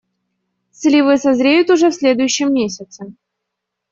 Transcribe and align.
Сливы 0.71 1.17
созреют 1.19 1.69
уже 1.69 1.91
в 1.91 1.95
следующем 1.95 2.51
месяце. 2.51 3.13